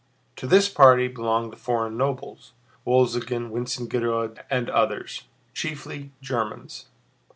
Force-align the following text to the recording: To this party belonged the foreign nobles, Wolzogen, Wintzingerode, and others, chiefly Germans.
To 0.37 0.47
this 0.47 0.67
party 0.67 1.07
belonged 1.07 1.51
the 1.51 1.55
foreign 1.57 1.95
nobles, 1.95 2.53
Wolzogen, 2.87 3.51
Wintzingerode, 3.51 4.43
and 4.49 4.67
others, 4.67 5.25
chiefly 5.53 6.11
Germans. 6.23 6.87